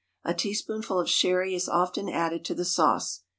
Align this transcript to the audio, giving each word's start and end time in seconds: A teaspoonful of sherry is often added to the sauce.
A 0.23 0.33
teaspoonful 0.33 0.99
of 0.99 1.07
sherry 1.07 1.53
is 1.53 1.69
often 1.69 2.09
added 2.09 2.43
to 2.45 2.55
the 2.55 2.65
sauce. 2.65 3.21